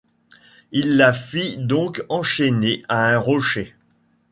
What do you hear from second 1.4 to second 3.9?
donc enchaîner à un rocher.